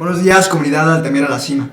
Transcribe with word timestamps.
Buenos 0.00 0.22
días, 0.22 0.48
comunidad 0.48 0.94
Altamira 0.94 1.28
La 1.28 1.38
Cima. 1.38 1.68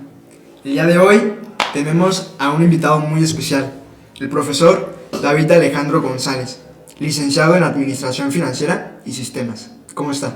El 0.65 0.73
día 0.73 0.85
de 0.85 0.97
hoy 0.97 1.35
tenemos 1.71 2.35
a 2.37 2.51
un 2.51 2.61
invitado 2.61 2.99
muy 2.99 3.23
especial, 3.23 3.71
el 4.19 4.27
profesor 4.27 4.97
David 5.21 5.49
Alejandro 5.49 6.01
González, 6.01 6.59
licenciado 6.99 7.55
en 7.55 7.63
Administración 7.63 8.33
Financiera 8.33 8.99
y 9.05 9.13
Sistemas. 9.13 9.71
¿Cómo 9.93 10.11
está? 10.11 10.33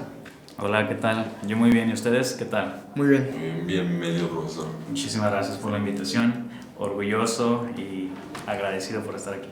Hola, 0.58 0.88
¿qué 0.88 0.96
tal? 0.96 1.34
Yo 1.46 1.58
muy 1.58 1.70
bien, 1.70 1.90
¿y 1.90 1.92
ustedes 1.92 2.32
qué 2.40 2.46
tal? 2.46 2.82
Muy 2.96 3.10
bien. 3.10 3.30
Bien, 3.38 3.68
bienvenido, 3.68 4.30
profesor. 4.30 4.68
Muchísimas 4.88 5.30
gracias 5.30 5.58
por 5.58 5.74
la 5.74 5.80
invitación, 5.80 6.48
orgulloso 6.80 7.68
y 7.78 8.10
agradecido 8.48 9.02
por 9.02 9.16
estar 9.16 9.34
aquí. 9.34 9.50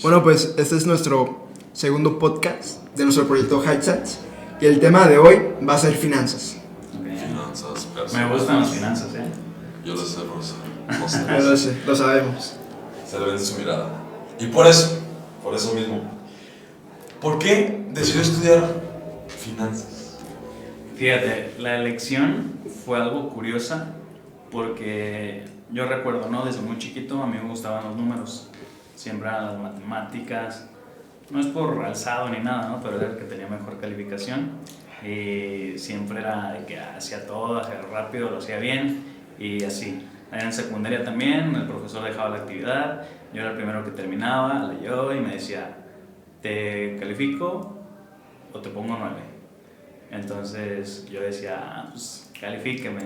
Bueno, 0.00 0.22
pues 0.22 0.54
este 0.58 0.76
es 0.76 0.86
nuestro 0.86 1.48
segundo 1.72 2.20
podcast 2.20 2.86
de 2.94 3.02
nuestro 3.02 3.26
proyecto 3.26 3.60
Highsets 3.60 4.20
y 4.60 4.66
el 4.66 4.78
tema 4.78 5.08
de 5.08 5.18
hoy 5.18 5.40
va 5.68 5.74
a 5.74 5.78
ser 5.78 5.94
finanzas. 5.94 6.59
Finanzas, 7.54 7.88
Me 7.94 8.00
personas. 8.00 8.32
gustan 8.32 8.60
las 8.60 8.70
finanzas, 8.70 9.14
¿eh? 9.14 9.24
Yo 9.84 9.94
lo 9.94 10.02
sé. 10.02 10.20
Lo 10.24 10.42
sé. 11.08 11.40
Lo 11.42 11.56
sé, 11.56 11.82
lo 11.86 11.96
sabemos. 11.96 12.56
Se 13.06 13.18
le 13.18 13.26
ve 13.26 13.32
en 13.32 13.40
su 13.40 13.58
mirada. 13.58 13.88
Y 14.38 14.46
por 14.46 14.66
eso, 14.66 15.00
por 15.42 15.54
eso 15.54 15.74
mismo, 15.74 16.02
¿por 17.20 17.38
qué 17.38 17.86
decidió 17.90 18.22
estudiar 18.22 18.62
finanzas? 19.28 20.18
Fíjate, 20.96 21.54
la 21.58 21.76
elección 21.76 22.52
fue 22.84 22.98
algo 23.00 23.30
curiosa 23.30 23.88
porque 24.50 25.44
yo 25.72 25.86
recuerdo, 25.86 26.28
¿no? 26.28 26.44
Desde 26.44 26.60
muy 26.60 26.78
chiquito 26.78 27.22
a 27.22 27.26
mí 27.26 27.38
me 27.42 27.48
gustaban 27.48 27.84
los 27.84 27.96
números, 27.96 28.48
siempre 28.96 29.30
las 29.30 29.58
matemáticas, 29.58 30.66
no 31.30 31.40
es 31.40 31.46
por 31.46 31.84
alzado 31.84 32.28
ni 32.28 32.40
nada, 32.40 32.68
¿no? 32.68 32.80
Pero 32.80 32.96
era 32.96 33.08
el 33.12 33.16
que 33.18 33.24
tenía 33.24 33.46
mejor 33.46 33.78
calificación 33.80 34.50
y 35.02 35.78
siempre 35.78 36.20
era 36.20 36.52
de 36.52 36.66
que 36.66 36.78
hacía 36.78 37.26
todo, 37.26 37.60
hacía 37.60 37.80
rápido, 37.82 38.30
lo 38.30 38.38
hacía 38.38 38.58
bien 38.58 39.04
y 39.38 39.64
así. 39.64 40.06
En 40.32 40.52
secundaria 40.52 41.02
también, 41.02 41.54
el 41.54 41.66
profesor 41.66 42.04
dejaba 42.04 42.30
la 42.30 42.36
actividad, 42.36 43.02
yo 43.32 43.40
era 43.40 43.50
el 43.50 43.56
primero 43.56 43.84
que 43.84 43.90
terminaba, 43.90 44.72
leyó 44.72 45.12
y 45.12 45.20
me 45.20 45.32
decía, 45.32 45.76
¿te 46.40 46.96
califico 46.98 47.76
o 48.52 48.60
te 48.60 48.70
pongo 48.70 48.96
nueve? 48.98 49.22
Entonces 50.10 51.06
yo 51.10 51.20
decía, 51.20 51.58
ah, 51.60 51.86
pues 51.90 52.30
califíqueme. 52.40 53.00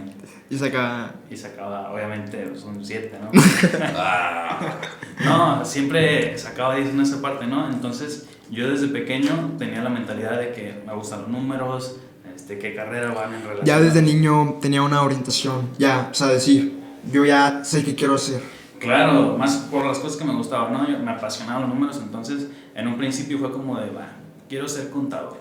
Y 0.48 0.56
saca... 0.56 1.12
Y 1.30 1.36
sacaba, 1.36 1.92
obviamente, 1.92 2.38
pues, 2.46 2.62
un 2.64 2.84
7, 2.84 3.18
¿no? 3.20 3.30
Ah, 3.96 4.80
no, 5.24 5.64
siempre 5.64 6.36
sacaba 6.38 6.76
10 6.76 6.90
en 6.90 7.00
esa 7.00 7.20
parte, 7.20 7.46
¿no? 7.46 7.68
Entonces 7.68 8.28
yo 8.50 8.70
desde 8.70 8.88
pequeño 8.88 9.52
tenía 9.58 9.82
la 9.82 9.90
mentalidad 9.90 10.38
de 10.38 10.52
que 10.52 10.82
me 10.86 10.94
gustan 10.94 11.22
los 11.22 11.28
números, 11.30 11.96
este, 12.34 12.58
qué 12.58 12.74
carrera 12.74 13.12
van 13.12 13.32
en 13.34 13.40
relación. 13.42 13.64
Ya 13.66 13.80
desde 13.80 14.02
niño 14.02 14.58
tenía 14.60 14.82
una 14.82 15.02
orientación, 15.02 15.70
ya, 15.78 16.08
o 16.10 16.14
sea, 16.14 16.28
decir, 16.28 16.78
yo 17.12 17.24
ya 17.24 17.64
sé 17.64 17.84
qué 17.84 17.94
quiero 17.94 18.14
hacer. 18.14 18.40
Claro, 18.78 19.36
más 19.38 19.56
por 19.70 19.86
las 19.86 19.98
cosas 19.98 20.18
que 20.18 20.24
me 20.24 20.34
gustaban, 20.34 20.72
¿no? 20.72 20.88
Yo- 20.88 20.98
me 20.98 21.10
apasionaban 21.10 21.62
los 21.62 21.70
números, 21.70 21.98
entonces 22.02 22.48
en 22.74 22.86
un 22.88 22.96
principio 22.98 23.38
fue 23.38 23.50
como 23.50 23.78
de, 23.80 23.90
va, 23.90 24.08
quiero 24.48 24.68
ser 24.68 24.90
contador. 24.90 25.38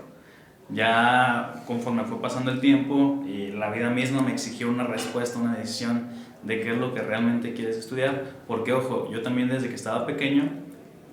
Ya 0.70 1.62
conforme 1.68 2.04
fue 2.06 2.22
pasando 2.22 2.52
el 2.52 2.60
tiempo 2.62 3.24
y 3.28 3.52
la 3.52 3.70
vida 3.70 3.90
misma 3.90 4.22
me 4.22 4.32
exigió 4.32 4.70
una 4.70 4.86
respuesta, 4.86 5.38
una 5.40 5.56
decisión 5.56 6.08
de 6.44 6.62
qué 6.62 6.72
es 6.72 6.78
lo 6.78 6.94
que 6.94 7.02
realmente 7.02 7.54
quieres 7.54 7.78
estudiar, 7.78 8.24
porque 8.48 8.74
ojo, 8.74 9.10
yo 9.12 9.22
también 9.22 9.50
desde 9.50 9.68
que 9.70 9.76
estaba 9.76 10.06
pequeño, 10.06 10.50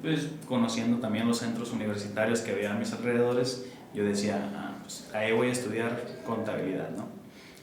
pues 0.02 0.28
conociendo 0.48 0.98
también 0.98 1.26
los 1.28 1.38
centros 1.38 1.72
universitarios 1.72 2.40
que 2.40 2.52
había 2.52 2.72
a 2.72 2.78
mis 2.78 2.92
alrededores, 2.92 3.66
yo 3.94 4.04
decía, 4.04 4.50
ah, 4.54 4.74
pues 4.82 5.10
ahí 5.14 5.32
voy 5.32 5.48
a 5.48 5.52
estudiar 5.52 6.20
contabilidad, 6.24 6.90
¿no? 6.96 7.08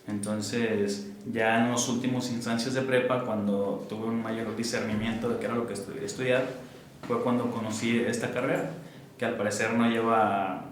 Entonces, 0.07 1.11
ya 1.31 1.63
en 1.65 1.71
los 1.71 1.89
últimos 1.89 2.31
instancias 2.31 2.73
de 2.73 2.81
prepa, 2.81 3.23
cuando 3.25 3.85
tuve 3.89 4.07
un 4.07 4.21
mayor 4.23 4.55
discernimiento 4.55 5.29
de 5.29 5.37
qué 5.39 5.45
era 5.45 5.55
lo 5.55 5.67
que 5.67 5.73
estudiar, 5.73 6.03
estudiar 6.03 6.45
fue 7.07 7.21
cuando 7.23 7.49
conocí 7.51 7.99
esta 7.99 8.31
carrera, 8.31 8.71
que 9.17 9.25
al 9.25 9.35
parecer 9.35 9.73
no 9.73 9.89
lleva, 9.89 10.65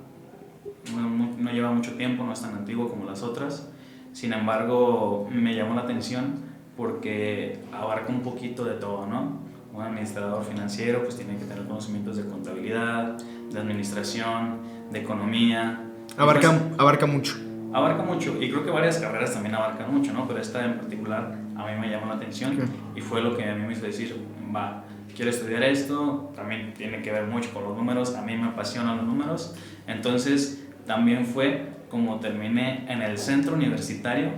no, 0.95 1.09
no- 1.37 1.51
lleva 1.51 1.71
mucho 1.71 1.93
tiempo, 1.95 2.23
no 2.23 2.33
es 2.33 2.41
tan 2.41 2.55
antiguo 2.55 2.89
como 2.89 3.05
las 3.05 3.23
otras. 3.23 3.67
Sin 4.13 4.31
embargo, 4.33 5.27
me 5.31 5.53
llamó 5.55 5.75
la 5.75 5.81
atención 5.81 6.35
porque 6.77 7.59
abarca 7.73 8.11
un 8.11 8.21
poquito 8.21 8.63
de 8.63 8.75
todo, 8.75 9.05
¿no? 9.07 9.44
Un 9.75 9.81
administrador 9.81 10.43
financiero 10.45 11.03
pues 11.03 11.17
tiene 11.17 11.37
que 11.37 11.45
tener 11.45 11.65
conocimientos 11.65 12.15
de 12.17 12.25
contabilidad, 12.25 13.17
de 13.51 13.59
administración, 13.59 14.59
de 14.91 14.99
economía. 14.99 15.81
Abarca, 16.17 16.49
Pues, 16.51 16.79
abarca 16.79 17.05
mucho. 17.05 17.35
Abarca 17.73 18.03
mucho 18.03 18.41
y 18.41 18.49
creo 18.49 18.63
que 18.63 18.71
varias 18.71 18.99
carreras 18.99 19.33
también 19.33 19.55
abarcan 19.55 19.93
mucho, 19.93 20.13
¿no? 20.13 20.25
Pero 20.27 20.39
esta 20.39 20.63
en 20.63 20.77
particular 20.77 21.35
a 21.57 21.65
mí 21.65 21.79
me 21.79 21.89
llamó 21.89 22.05
la 22.05 22.13
atención 22.15 22.57
y 22.95 23.01
fue 23.01 23.21
lo 23.21 23.35
que 23.35 23.43
a 23.43 23.53
mí 23.55 23.65
me 23.67 23.73
hizo 23.73 23.85
decir, 23.85 24.15
va, 24.55 24.85
quiero 25.13 25.29
estudiar 25.31 25.61
esto, 25.63 26.31
también 26.35 26.73
tiene 26.73 27.01
que 27.01 27.11
ver 27.11 27.25
mucho 27.25 27.53
con 27.53 27.63
los 27.63 27.75
números, 27.75 28.15
a 28.15 28.21
mí 28.21 28.37
me 28.37 28.47
apasionan 28.47 28.97
los 28.97 29.05
números, 29.05 29.55
entonces 29.87 30.65
también 30.85 31.25
fue 31.25 31.67
como 31.89 32.19
terminé 32.21 32.85
en 32.87 33.01
el 33.01 33.17
centro 33.17 33.55
universitario, 33.55 34.29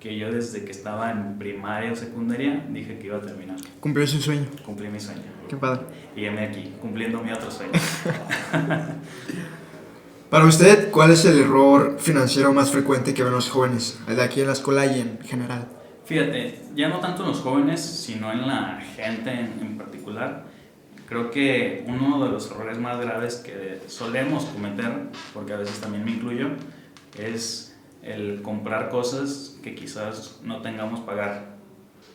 que 0.00 0.18
yo 0.18 0.30
desde 0.30 0.64
que 0.64 0.70
estaba 0.72 1.10
en 1.12 1.38
primaria 1.38 1.92
o 1.92 1.96
secundaria 1.96 2.66
dije 2.70 2.98
que 2.98 3.06
iba 3.06 3.16
a 3.18 3.20
terminar, 3.20 3.56
Cumplió 3.82 4.06
su 4.06 4.22
sueño. 4.22 4.46
cumplí 4.64 4.86
mi 4.86 5.00
sueño. 5.00 5.24
Qué 5.48 5.56
padre. 5.56 5.80
Y 6.14 6.20
me 6.30 6.46
aquí, 6.46 6.72
cumpliendo 6.80 7.20
mi 7.20 7.32
otro 7.32 7.50
sueño. 7.50 7.72
Para 10.30 10.44
usted, 10.44 10.92
¿cuál 10.92 11.10
es 11.10 11.24
el 11.24 11.40
error 11.40 11.96
financiero 11.98 12.52
más 12.52 12.70
frecuente 12.70 13.12
que 13.12 13.24
ven 13.24 13.32
los 13.32 13.50
jóvenes? 13.50 14.00
El 14.06 14.14
de 14.14 14.22
aquí 14.22 14.40
en 14.40 14.46
la 14.46 14.52
escuela 14.52 14.86
y 14.86 15.00
en 15.00 15.18
general. 15.24 15.66
Fíjate, 16.04 16.60
ya 16.76 16.90
no 16.90 17.00
tanto 17.00 17.24
en 17.24 17.30
los 17.30 17.40
jóvenes, 17.40 17.80
sino 17.80 18.30
en 18.30 18.46
la 18.46 18.80
gente 18.94 19.32
en, 19.32 19.58
en 19.60 19.76
particular. 19.76 20.44
Creo 21.08 21.32
que 21.32 21.84
uno 21.88 22.24
de 22.24 22.30
los 22.30 22.52
errores 22.52 22.78
más 22.78 23.00
graves 23.00 23.42
que 23.44 23.80
solemos 23.88 24.44
cometer, 24.44 24.92
porque 25.34 25.54
a 25.54 25.56
veces 25.56 25.80
también 25.80 26.04
me 26.04 26.12
incluyo, 26.12 26.50
es 27.18 27.76
el 28.00 28.42
comprar 28.42 28.90
cosas 28.90 29.58
que 29.60 29.74
quizás 29.74 30.38
no 30.44 30.62
tengamos 30.62 31.00
pagar, 31.00 31.56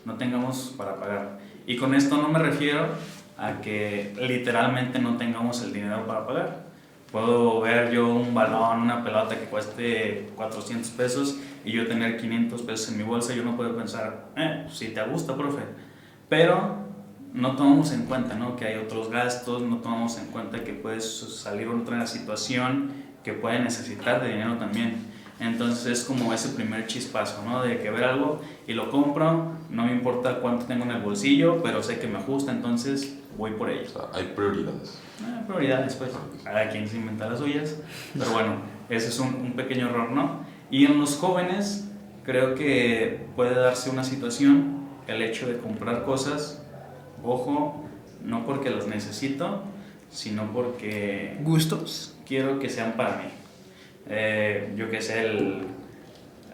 no 0.06 0.16
tengamos 0.16 0.74
para 0.78 0.96
pagar. 0.98 1.46
Y 1.68 1.76
con 1.76 1.94
esto 1.94 2.16
no 2.16 2.28
me 2.28 2.38
refiero 2.38 2.88
a 3.36 3.60
que 3.60 4.14
literalmente 4.18 4.98
no 5.00 5.18
tengamos 5.18 5.62
el 5.62 5.74
dinero 5.74 6.06
para 6.06 6.26
pagar. 6.26 6.64
Puedo 7.12 7.60
ver 7.60 7.92
yo 7.92 8.08
un 8.08 8.32
balón, 8.32 8.80
una 8.80 9.04
pelota 9.04 9.38
que 9.38 9.44
cueste 9.44 10.30
400 10.34 10.90
pesos 10.92 11.38
y 11.66 11.72
yo 11.72 11.86
tener 11.86 12.16
500 12.16 12.62
pesos 12.62 12.88
en 12.88 12.96
mi 12.96 13.04
bolsa, 13.04 13.34
yo 13.34 13.44
no 13.44 13.54
puedo 13.54 13.76
pensar, 13.76 14.28
eh, 14.36 14.66
si 14.70 14.88
te 14.94 15.02
gusta, 15.02 15.36
profe. 15.36 15.60
Pero 16.30 16.78
no 17.34 17.54
tomamos 17.54 17.92
en 17.92 18.06
cuenta 18.06 18.34
¿no? 18.34 18.56
que 18.56 18.64
hay 18.64 18.76
otros 18.78 19.10
gastos, 19.10 19.60
no 19.60 19.76
tomamos 19.76 20.18
en 20.18 20.28
cuenta 20.28 20.64
que 20.64 20.72
puedes 20.72 21.04
salir 21.04 21.68
otra 21.68 22.06
situación 22.06 22.92
que 23.22 23.34
puede 23.34 23.58
necesitar 23.58 24.22
de 24.22 24.30
dinero 24.30 24.56
también. 24.56 25.07
Entonces 25.40 25.86
es 25.86 26.04
como 26.04 26.32
ese 26.32 26.48
primer 26.50 26.86
chispazo, 26.86 27.42
¿no? 27.44 27.62
De 27.62 27.78
que 27.78 27.90
ver 27.90 28.04
algo 28.04 28.40
y 28.66 28.72
lo 28.72 28.90
compro, 28.90 29.52
no 29.70 29.84
me 29.84 29.92
importa 29.92 30.40
cuánto 30.40 30.66
tengo 30.66 30.84
en 30.84 30.90
el 30.90 31.02
bolsillo, 31.02 31.62
pero 31.62 31.82
sé 31.82 31.98
que 32.00 32.08
me 32.08 32.18
ajusta, 32.18 32.50
entonces 32.50 33.16
voy 33.36 33.52
por 33.52 33.70
ello. 33.70 33.82
o 33.86 33.88
sea, 33.88 34.08
hay 34.12 34.32
prioridades. 34.34 34.98
Ah, 35.22 35.42
prioridades, 35.46 35.94
pues, 35.94 36.10
cada 36.42 36.68
quien 36.70 36.88
se 36.88 36.96
inventa 36.96 37.28
las 37.30 37.38
suyas, 37.38 37.76
pero 38.18 38.32
bueno, 38.32 38.56
ese 38.88 39.08
es 39.08 39.18
un, 39.20 39.34
un 39.36 39.52
pequeño 39.52 39.88
error, 39.88 40.10
¿no? 40.10 40.40
Y 40.70 40.86
en 40.86 40.98
los 40.98 41.16
jóvenes 41.16 41.88
creo 42.24 42.54
que 42.54 43.26
puede 43.36 43.54
darse 43.54 43.90
una 43.90 44.02
situación, 44.04 44.88
el 45.06 45.22
hecho 45.22 45.46
de 45.46 45.58
comprar 45.58 46.04
cosas, 46.04 46.62
ojo, 47.24 47.84
no 48.22 48.44
porque 48.44 48.70
las 48.70 48.86
necesito, 48.86 49.62
sino 50.10 50.52
porque 50.52 51.38
¿Gustos? 51.42 52.16
quiero 52.26 52.58
que 52.58 52.68
sean 52.68 52.94
para 52.96 53.16
mí. 53.18 53.30
Eh, 54.10 54.72
yo 54.76 54.90
que 54.90 55.00
sé, 55.02 55.20
el, 55.26 55.66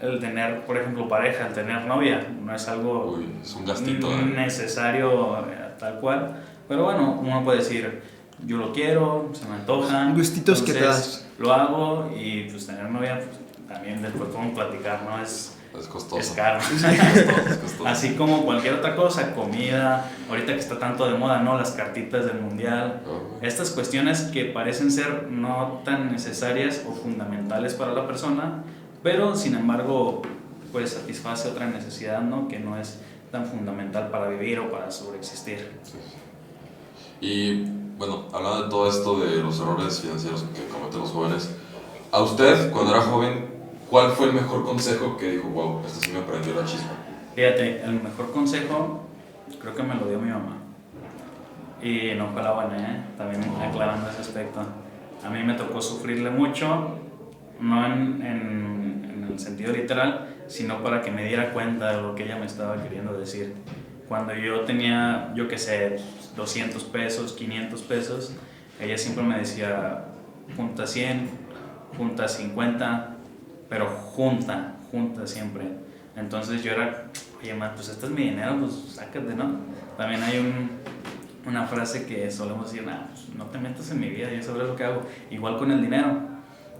el 0.03 0.19
tener, 0.21 0.63
por 0.63 0.77
ejemplo, 0.77 1.09
pareja, 1.09 1.47
el 1.47 1.53
tener 1.53 1.83
novia, 1.85 2.27
no 2.45 2.55
es 2.55 2.69
algo 2.69 3.15
Uy, 3.17 3.29
es 3.43 3.55
un 3.55 3.65
gastito. 3.65 4.13
¿eh? 4.13 4.25
necesario 4.25 5.39
eh, 5.39 5.73
tal 5.79 6.01
cual. 6.01 6.37
Pero 6.69 6.85
bueno, 6.85 7.21
uno 7.23 7.45
puede 7.45 7.59
decir, 7.59 8.03
yo 8.47 8.57
lo 8.57 8.73
quiero, 8.73 9.31
se 9.33 9.47
me 9.47 9.55
antoja. 9.57 10.11
Gustitos 10.15 10.63
que 10.63 10.73
te 10.73 10.79
entonces 10.79 11.27
Lo 11.39 11.53
hago 11.53 12.11
y 12.17 12.49
pues 12.51 12.67
tener 12.67 12.85
novia, 12.91 13.19
pues, 13.19 13.39
también 13.69 14.03
después 14.03 14.31
podemos 14.31 14.55
platicar, 14.55 15.03
¿no? 15.03 15.23
Es, 15.23 15.54
Es 15.79 15.89
costoso. 15.89 16.19
es 16.19 16.31
caro. 16.31 16.59
Es 16.59 16.69
costoso, 16.69 17.49
es 17.49 17.57
costoso. 17.59 17.87
Así 17.87 18.15
como 18.15 18.45
cualquier 18.45 18.75
otra 18.75 18.95
cosa, 18.95 19.35
comida, 19.35 20.11
ahorita 20.29 20.53
que 20.55 20.61
está 20.61 20.79
tanto 20.79 21.07
de 21.07 21.19
moda, 21.19 21.41
¿no? 21.41 21.57
Las 21.57 21.73
cartitas 21.73 22.27
del 22.27 22.41
mundial. 22.41 23.03
Estas 23.43 23.71
cuestiones 23.71 24.23
que 24.23 24.45
parecen 24.47 24.91
ser 24.91 25.29
no 25.31 25.83
tan 25.85 26.13
necesarias 26.13 26.83
o 26.89 26.93
fundamentales 26.93 27.75
para 27.75 27.93
la 27.93 28.07
persona, 28.07 28.63
pero 29.03 29.35
sin 29.35 29.55
embargo, 29.55 30.23
pues 30.73 30.91
satisface 30.93 31.49
otra 31.49 31.67
necesidad, 31.67 32.21
¿no? 32.23 32.49
Que 32.49 32.59
no 32.59 32.79
es 32.79 33.01
tan 33.33 33.47
fundamental 33.47 34.11
para 34.11 34.29
vivir 34.29 34.61
o 34.61 34.71
para 34.71 34.91
sobreexistir. 34.91 35.73
sí. 35.83 35.99
Y 37.21 37.65
bueno, 37.97 38.25
hablando 38.33 38.65
de 38.65 38.71
todo 38.71 38.89
esto 38.89 39.21
de 39.21 39.43
los 39.43 39.59
errores 39.61 40.01
financieros 40.01 40.45
que 40.55 40.67
cometen 40.67 41.01
los 41.01 41.11
jóvenes, 41.11 41.51
¿a 42.11 42.21
usted 42.21 42.71
cuando 42.71 42.93
era 42.93 43.03
joven 43.03 43.54
¿cuál 43.91 44.13
fue 44.13 44.27
el 44.27 44.33
mejor 44.35 44.65
consejo 44.65 45.17
que 45.17 45.33
dijo, 45.33 45.49
wow, 45.49 45.83
esto 45.87 46.01
sí 46.01 46.13
me 46.13 46.21
prendió 46.21 46.55
la 46.55 46.65
chispa? 46.65 46.93
Fíjate, 47.35 47.83
el 47.83 48.03
mejor 48.03 48.33
consejo 48.33 49.05
creo 49.61 49.75
que 49.75 49.83
me 49.83 49.95
lo 49.95 50.07
dio 50.07 50.19
mi 50.19 50.31
mamá. 50.31 50.59
Y 51.83 52.15
no 52.17 52.29
fue 52.29 52.43
la 52.43 52.53
buena, 52.53 52.77
¿eh? 52.77 53.05
También 53.19 53.43
aclarando 53.63 54.09
ese 54.09 54.21
aspecto. 54.23 54.61
A 55.25 55.31
mí 55.31 55.43
me 55.43 55.55
tocó 55.55 55.81
sufrirle 55.81 56.31
mucho, 56.31 56.99
no 57.61 57.87
en, 57.87 58.23
en, 58.23 59.11
en 59.13 59.29
el 59.31 59.39
sentido 59.39 59.73
literal, 59.73 60.35
sino 60.47 60.83
para 60.83 61.03
que 61.03 61.11
me 61.11 61.25
diera 61.25 61.53
cuenta 61.53 61.97
de 61.97 62.03
lo 62.03 62.15
que 62.15 62.25
ella 62.25 62.37
me 62.37 62.47
estaba 62.47 62.83
queriendo 62.83 63.13
decir. 63.13 63.55
Cuando 64.09 64.35
yo 64.35 64.61
tenía, 64.61 65.33
yo 65.35 65.49
qué 65.49 65.59
sé, 65.59 65.97
200 66.37 66.85
pesos, 66.85 67.33
500 67.33 67.83
pesos, 67.83 68.35
ella 68.81 68.99
siempre 68.99 69.25
me 69.25 69.39
decía, 69.39 70.05
junta 70.57 70.87
100, 70.87 71.31
junta 71.97 72.29
50, 72.29 73.14
pero 73.75 73.89
junta, 73.89 74.77
junta 74.93 75.27
siempre. 75.27 75.65
Entonces 76.15 76.63
yo 76.63 76.71
era, 76.71 77.07
oye, 77.43 77.55
man, 77.55 77.73
pues 77.75 77.89
este 77.89 78.07
es 78.07 78.13
mi 78.13 78.23
dinero, 78.23 78.57
pues 78.61 78.73
sácate, 78.73 79.35
¿no? 79.35 79.57
También 79.99 80.23
hay 80.23 80.39
un, 80.39 80.71
una 81.45 81.67
frase 81.67 82.07
que 82.07 82.31
solemos 82.31 82.71
decir, 82.71 82.87
nah, 82.87 83.09
pues 83.09 83.31
no 83.35 83.47
te 83.47 83.59
metas 83.59 83.91
en 83.91 83.99
mi 83.99 84.11
vida, 84.11 84.31
yo 84.31 84.41
sabré 84.41 84.63
lo 84.63 84.77
que 84.77 84.85
hago. 84.85 85.01
Igual 85.29 85.59
con 85.59 85.73
el 85.73 85.83
dinero. 85.83 86.21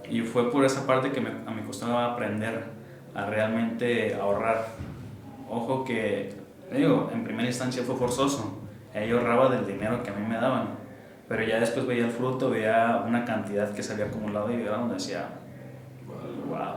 Y 0.09 0.21
fue 0.21 0.49
por 0.49 0.63
esa 0.63 0.87
parte 0.87 1.11
que 1.11 1.19
me, 1.19 1.31
a 1.31 1.51
mí 1.51 1.63
costaba 1.65 2.13
aprender 2.13 2.63
a 3.13 3.25
realmente 3.25 4.15
ahorrar. 4.15 4.65
Ojo 5.49 5.83
que, 5.83 6.33
digo, 6.71 7.11
en 7.13 7.25
primera 7.25 7.49
instancia 7.49 7.83
fue 7.83 7.97
forzoso. 7.97 8.57
Ella 8.93 9.15
ahorraba 9.15 9.49
del 9.49 9.67
dinero 9.67 10.01
que 10.01 10.11
a 10.11 10.13
mí 10.13 10.25
me 10.25 10.35
daban. 10.35 10.69
Pero 11.27 11.43
ya 11.43 11.59
después 11.59 11.85
veía 11.85 12.05
el 12.05 12.11
fruto, 12.11 12.51
veía 12.51 13.03
una 13.05 13.25
cantidad 13.25 13.73
que 13.73 13.83
se 13.83 13.91
había 13.91 14.05
acumulado 14.05 14.49
y 14.49 14.61
era 14.61 14.77
donde 14.77 14.93
decía, 14.93 15.27
wow. 16.47 16.75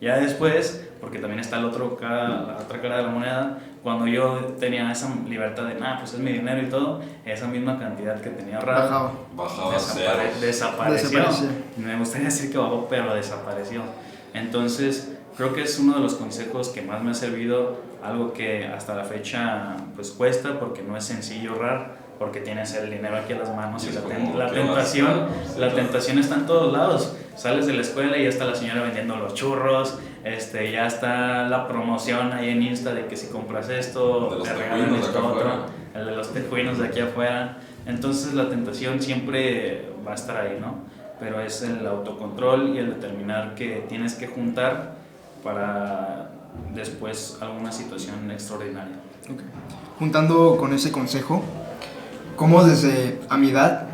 Ya 0.00 0.18
después, 0.18 0.86
porque 1.00 1.18
también 1.18 1.40
está 1.40 1.58
el 1.58 1.64
otro 1.64 1.96
cara, 1.96 2.28
la 2.28 2.58
otra 2.60 2.80
cara 2.82 2.98
de 2.98 3.02
la 3.04 3.08
moneda, 3.08 3.58
cuando 3.82 4.06
yo 4.06 4.40
tenía 4.60 4.90
esa 4.92 5.08
libertad 5.28 5.64
de, 5.64 5.74
nada, 5.76 5.98
pues 6.00 6.12
es 6.14 6.18
mi 6.20 6.32
dinero 6.32 6.60
y 6.60 6.68
todo, 6.68 7.00
esa 7.24 7.46
misma 7.46 7.78
cantidad 7.78 8.20
que 8.20 8.30
tenía 8.30 8.56
ahorrada 8.58 8.82
Bajaba. 8.84 9.12
Bajaba 9.34 9.74
desapare- 9.74 10.34
desapareció. 10.40 11.08
Desapareció. 11.18 11.48
Me 11.78 11.96
gustaría 11.96 12.26
decir 12.26 12.50
que 12.52 12.58
bajó, 12.58 12.86
pero 12.90 13.14
desapareció. 13.14 13.82
Entonces, 14.34 15.12
creo 15.36 15.54
que 15.54 15.62
es 15.62 15.78
uno 15.78 15.94
de 15.94 16.00
los 16.00 16.14
consejos 16.14 16.68
que 16.68 16.82
más 16.82 17.02
me 17.02 17.12
ha 17.12 17.14
servido, 17.14 17.80
algo 18.04 18.32
que 18.32 18.66
hasta 18.66 18.94
la 18.94 19.04
fecha 19.04 19.76
pues 19.94 20.10
cuesta 20.10 20.60
porque 20.60 20.82
no 20.82 20.96
es 20.96 21.04
sencillo 21.04 21.52
ahorrar, 21.52 21.96
porque 22.18 22.40
tienes 22.40 22.74
el 22.74 22.90
dinero 22.90 23.16
aquí 23.16 23.32
a 23.34 23.38
las 23.38 23.54
manos 23.54 23.84
Y 23.84 23.88
y 23.88 23.92
la, 23.92 24.00
ten- 24.02 24.38
la 24.38 24.46
¿qué 24.50 24.58
vas 24.60 24.68
a 24.68 24.74
tentación, 24.74 25.26
la 25.58 25.74
tentación 25.74 26.18
está 26.18 26.34
en 26.36 26.46
todos 26.46 26.72
lados. 26.72 27.14
Sales 27.36 27.66
de 27.66 27.74
la 27.74 27.82
escuela 27.82 28.16
y 28.16 28.22
ya 28.22 28.30
está 28.30 28.44
la 28.46 28.54
señora 28.54 28.80
vendiendo 28.82 29.16
los 29.16 29.34
churros, 29.34 29.98
este, 30.24 30.72
ya 30.72 30.86
está 30.86 31.46
la 31.48 31.68
promoción 31.68 32.32
ahí 32.32 32.48
en 32.48 32.62
Insta 32.62 32.94
de 32.94 33.06
que 33.06 33.16
si 33.16 33.26
compras 33.28 33.68
esto, 33.68 34.40
te 34.42 34.52
regalan 34.54 34.94
esto 34.94 35.08
otro, 35.18 35.28
afuera. 35.28 35.56
el 35.94 36.06
de 36.06 36.16
los 36.16 36.32
tejuinos 36.32 36.78
de 36.78 36.86
aquí 36.86 37.00
afuera. 37.00 37.58
Entonces 37.84 38.32
la 38.32 38.48
tentación 38.48 39.02
siempre 39.02 39.90
va 40.06 40.12
a 40.12 40.14
estar 40.14 40.36
ahí, 40.38 40.56
¿no? 40.60 40.76
Pero 41.20 41.40
es 41.40 41.60
el 41.62 41.86
autocontrol 41.86 42.74
y 42.74 42.78
el 42.78 42.94
determinar 42.94 43.54
que 43.54 43.84
tienes 43.88 44.14
que 44.14 44.26
juntar 44.26 44.94
para 45.44 46.30
después 46.74 47.38
alguna 47.40 47.70
situación 47.70 48.30
extraordinaria. 48.30 48.96
Ok. 49.30 49.40
Juntando 49.98 50.56
con 50.58 50.72
ese 50.72 50.90
consejo, 50.90 51.42
¿cómo 52.36 52.62
desde 52.64 53.18
a 53.28 53.36
mi 53.36 53.50
edad 53.50 53.88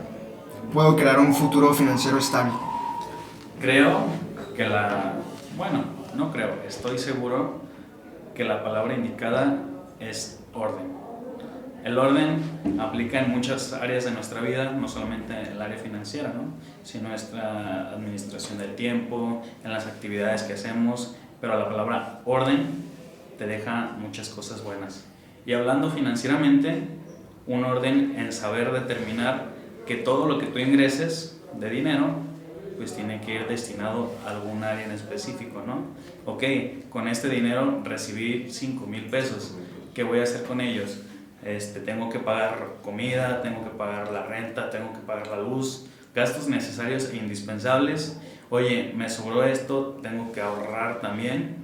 puedo 0.72 0.96
crear 0.96 1.18
un 1.20 1.34
futuro 1.34 1.72
financiero 1.72 2.18
estable? 2.18 2.52
Creo 3.60 4.00
que 4.56 4.68
la, 4.68 5.14
bueno, 5.56 5.84
no 6.16 6.32
creo, 6.32 6.50
estoy 6.66 6.98
seguro 6.98 7.60
que 8.34 8.44
la 8.44 8.64
palabra 8.64 8.94
indicada 8.94 9.58
es 10.00 10.40
orden. 10.52 10.92
El 11.84 11.98
orden 11.98 12.40
aplica 12.80 13.20
en 13.20 13.30
muchas 13.30 13.72
áreas 13.72 14.04
de 14.04 14.12
nuestra 14.12 14.40
vida, 14.40 14.70
no 14.70 14.86
solamente 14.86 15.32
en 15.32 15.46
el 15.46 15.62
área 15.62 15.78
financiera, 15.78 16.32
¿no? 16.32 16.54
sino 16.84 17.08
nuestra 17.08 17.90
administración 17.90 18.58
del 18.58 18.74
tiempo, 18.76 19.42
en 19.64 19.72
las 19.72 19.86
actividades 19.86 20.42
que 20.44 20.52
hacemos, 20.52 21.16
pero 21.40 21.58
la 21.58 21.68
palabra 21.68 22.20
orden 22.24 22.66
te 23.36 23.46
deja 23.46 23.96
muchas 23.98 24.28
cosas 24.28 24.62
buenas. 24.62 25.04
Y 25.44 25.54
hablando 25.54 25.90
financieramente, 25.90 26.86
un 27.46 27.64
orden 27.64 28.14
en 28.18 28.32
saber 28.32 28.72
determinar 28.72 29.46
que 29.86 29.96
todo 29.96 30.26
lo 30.26 30.38
que 30.38 30.46
tú 30.46 30.58
ingreses 30.58 31.40
de 31.58 31.70
dinero, 31.70 32.16
pues 32.76 32.94
tiene 32.94 33.20
que 33.20 33.34
ir 33.34 33.48
destinado 33.48 34.12
a 34.24 34.30
algún 34.30 34.64
área 34.64 34.84
en 34.84 34.92
específico, 34.92 35.62
¿no? 35.66 35.84
Ok, 36.24 36.44
con 36.90 37.08
este 37.08 37.28
dinero 37.28 37.82
recibí 37.84 38.50
5 38.50 38.86
mil 38.86 39.04
pesos, 39.06 39.56
¿qué 39.94 40.02
voy 40.02 40.20
a 40.20 40.22
hacer 40.22 40.44
con 40.44 40.60
ellos? 40.60 41.00
Este, 41.44 41.80
tengo 41.80 42.08
que 42.08 42.20
pagar 42.20 42.76
comida, 42.82 43.42
tengo 43.42 43.64
que 43.64 43.70
pagar 43.70 44.12
la 44.12 44.24
renta, 44.24 44.70
tengo 44.70 44.92
que 44.92 45.00
pagar 45.00 45.26
la 45.28 45.38
luz, 45.38 45.86
gastos 46.14 46.48
necesarios 46.48 47.10
e 47.12 47.16
indispensables. 47.16 48.20
Oye, 48.48 48.92
me 48.94 49.08
sobró 49.08 49.44
esto, 49.44 49.98
tengo 50.02 50.30
que 50.30 50.40
ahorrar 50.40 51.00
también 51.00 51.56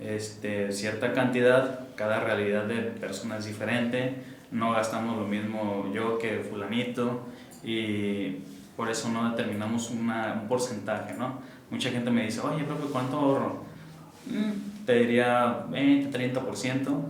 este, 0.00 0.72
cierta 0.72 1.12
cantidad, 1.12 1.80
cada 1.94 2.20
realidad 2.20 2.64
de 2.64 2.76
persona 2.76 3.38
es 3.38 3.46
diferente, 3.46 4.14
no 4.50 4.72
gastamos 4.72 5.16
lo 5.18 5.26
mismo 5.26 5.90
yo 5.94 6.18
que 6.18 6.38
fulanito 6.48 7.26
y 7.62 8.36
por 8.76 8.90
eso 8.90 9.08
no 9.08 9.30
determinamos 9.30 9.90
una- 9.90 10.38
un 10.42 10.48
porcentaje, 10.48 11.14
¿no? 11.18 11.38
Mucha 11.70 11.90
gente 11.90 12.10
me 12.10 12.24
dice, 12.24 12.40
oye, 12.40 12.64
profe, 12.64 12.84
¿cuánto 12.92 13.16
ahorro? 13.18 13.64
Mm, 14.26 14.84
te 14.84 14.94
diría 15.00 15.64
20, 15.70 16.10
30%, 16.10 17.00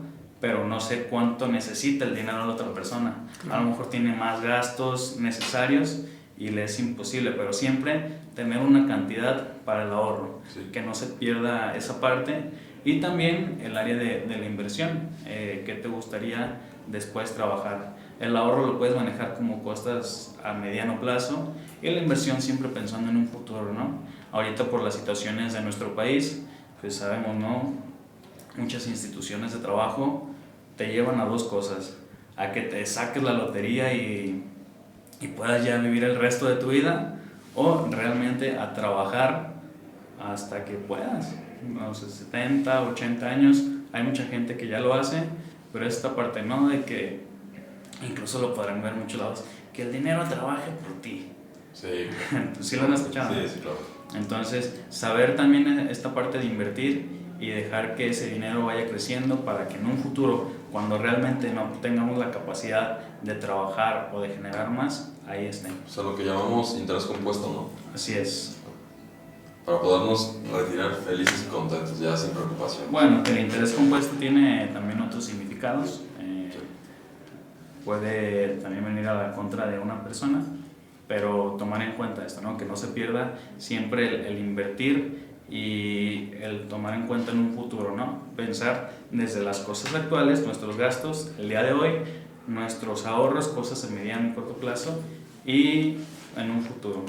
pero 0.41 0.67
no 0.67 0.81
sé 0.81 1.05
cuánto 1.05 1.49
necesita 1.49 2.05
el 2.05 2.15
dinero 2.15 2.41
de 2.41 2.47
la 2.47 2.53
otra 2.53 2.73
persona. 2.75 3.15
A 3.51 3.59
lo 3.61 3.71
mejor 3.71 3.89
tiene 3.91 4.15
más 4.15 4.43
gastos 4.43 5.17
necesarios 5.19 6.05
y 6.37 6.49
le 6.51 6.65
es 6.65 6.79
imposible, 6.81 7.31
pero 7.33 7.53
siempre 7.53 8.09
tener 8.35 8.59
una 8.59 8.87
cantidad 8.87 9.49
para 9.65 9.85
el 9.85 9.91
ahorro, 9.93 10.41
Sí. 10.53 10.69
que 10.73 10.83
no 10.83 10.95
se 10.95 11.07
pierda 11.07 11.75
esa 11.77 12.01
parte. 12.01 12.51
Y 12.85 13.01
también 13.01 13.61
el 13.65 13.77
área 13.79 13.97
de, 13.97 14.27
de 14.29 14.37
la 14.37 14.45
inversión, 14.45 15.09
eh, 15.25 15.63
¿qué 15.65 15.75
te 15.75 15.89
gustaría 15.89 16.59
después 16.87 17.35
trabajar? 17.35 17.97
El 18.21 18.37
ahorro 18.37 18.67
lo 18.67 18.79
puedes 18.79 18.95
manejar 18.95 19.35
como 19.35 19.63
costas 19.63 20.37
a 20.45 20.53
mediano 20.53 21.01
plazo 21.01 21.53
y 21.83 21.91
la 21.91 22.01
inversión 22.01 22.41
siempre 22.41 22.69
pensando 22.69 23.11
en 23.11 23.17
un 23.17 23.29
futuro, 23.29 23.73
¿no? 23.73 23.99
Ahorita 24.33 24.65
por 24.65 24.83
las 24.83 24.95
situaciones 24.95 25.53
de 25.53 25.61
nuestro 25.61 25.95
país, 25.95 26.43
pues 26.81 26.97
sabemos, 26.97 27.37
¿no? 27.37 27.73
Muchas 28.57 28.87
instituciones 28.87 29.53
de 29.53 29.59
trabajo 29.59 30.31
te 30.76 30.88
llevan 30.88 31.21
a 31.21 31.25
dos 31.25 31.45
cosas, 31.45 31.97
a 32.37 32.53
que 32.53 32.62
te 32.62 32.85
saques 32.87 33.23
la 33.23 33.33
lotería 33.33 33.93
y, 33.93 34.45
y 35.21 35.29
puedas 35.29 35.64
ya 35.64 35.79
vivir 35.79 36.05
el 36.05 36.17
resto 36.17 36.47
de 36.47 36.57
tu 36.57 36.69
vida 36.69 37.17
o 37.55 37.88
realmente 37.91 38.59
a 38.59 38.73
trabajar 38.75 39.55
hasta 40.23 40.64
que 40.64 40.75
puedas, 40.75 41.35
no 41.62 41.95
sé, 41.95 42.09
70, 42.09 42.83
80 42.83 43.26
años, 43.26 43.62
hay 43.93 44.03
mucha 44.03 44.25
gente 44.25 44.57
que 44.57 44.69
ya 44.69 44.81
lo 44.81 44.95
hace, 44.95 45.25
pero 45.75 45.88
esta 45.88 46.14
parte 46.14 46.40
no, 46.40 46.69
de 46.69 46.85
que 46.85 47.21
incluso 48.09 48.40
lo 48.40 48.54
podrán 48.54 48.81
ver 48.81 48.93
en 48.93 49.00
muchos 49.00 49.21
lados, 49.21 49.45
que 49.73 49.83
el 49.83 49.93
dinero 49.93 50.23
trabaje 50.23 50.71
por 50.71 51.02
ti. 51.02 51.33
Sí. 51.73 52.07
¿Sí 52.61 52.76
lo 52.76 52.85
han 52.85 52.95
escuchado? 52.95 53.35
Sí, 53.35 53.40
sí, 53.52 53.59
claro. 53.59 53.78
Entonces, 54.14 54.81
saber 54.88 55.35
también 55.35 55.66
esta 55.90 56.14
parte 56.14 56.38
de 56.38 56.45
invertir 56.45 57.25
y 57.40 57.49
dejar 57.49 57.97
que 57.97 58.11
ese 58.11 58.31
dinero 58.31 58.66
vaya 58.66 58.87
creciendo 58.87 59.45
para 59.45 59.66
que 59.66 59.75
en 59.75 59.87
un 59.87 59.99
futuro, 59.99 60.52
cuando 60.71 60.97
realmente 60.97 61.52
no 61.52 61.64
tengamos 61.83 62.19
la 62.19 62.31
capacidad 62.31 63.00
de 63.23 63.35
trabajar 63.35 64.12
o 64.14 64.21
de 64.21 64.28
generar 64.28 64.71
más, 64.71 65.12
ahí 65.26 65.47
esté. 65.47 65.71
O 65.85 65.90
sea, 65.90 66.04
lo 66.04 66.14
que 66.14 66.25
llamamos 66.25 66.76
interés 66.78 67.04
compuesto, 67.07 67.49
¿no? 67.49 67.93
Así 67.93 68.12
es. 68.12 68.59
Para 69.66 69.81
podernos 69.81 70.37
retirar 70.52 70.95
felices 70.95 71.47
y 71.49 71.50
contentos, 71.50 71.99
ya 71.99 72.16
sin 72.16 72.31
preocupación. 72.31 72.93
Bueno, 72.93 73.25
el 73.26 73.38
interés 73.40 73.73
compuesto 73.73 74.14
tiene 74.21 74.69
también 74.69 74.94
eh, 76.21 76.50
puede 77.85 78.56
también 78.59 78.85
venir 78.85 79.06
a 79.09 79.14
la 79.14 79.33
contra 79.33 79.66
de 79.66 79.78
una 79.78 80.02
persona, 80.02 80.42
pero 81.09 81.56
tomar 81.59 81.83
en 81.83 81.92
cuenta 81.92 82.25
esto, 82.25 82.40
¿no? 82.40 82.56
que 82.56 82.64
no 82.64 82.76
se 82.76 82.88
pierda 82.88 83.35
siempre 83.59 84.09
el, 84.09 84.26
el 84.26 84.38
invertir 84.38 85.25
y 85.49 86.30
el 86.40 86.66
tomar 86.68 86.94
en 86.94 87.06
cuenta 87.06 87.33
en 87.33 87.38
un 87.38 87.52
futuro, 87.52 87.94
¿no? 87.97 88.23
pensar 88.37 88.92
desde 89.11 89.42
las 89.42 89.61
cosas 89.61 89.94
actuales, 89.94 90.44
nuestros 90.44 90.76
gastos, 90.76 91.33
el 91.38 91.49
día 91.49 91.62
de 91.62 91.73
hoy, 91.73 91.92
nuestros 92.47 93.06
ahorros, 93.06 93.49
cosas 93.49 93.85
a 93.85 93.94
mediano 93.94 94.28
y 94.28 94.33
corto 94.33 94.54
plazo 94.54 95.00
y 95.44 95.97
en 96.37 96.50
un 96.50 96.62
futuro. 96.62 97.04